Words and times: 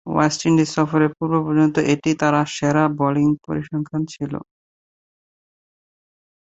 West 0.07 0.41
Indies 0.47 0.69
সফরের 0.75 1.11
পূর্ব-পর্যন্ত 1.17 1.75
এটিই 1.93 2.15
তার 2.21 2.35
সেরা 2.55 2.83
বোলিং 2.99 3.27
পরিসংখ্যান 3.45 4.01
ছিল। 4.13 4.33